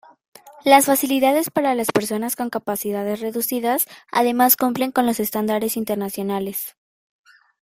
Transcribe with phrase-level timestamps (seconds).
[0.65, 6.75] Las facilidades para las personas con capacidades reducidas además cumplen con los estándares internacionales.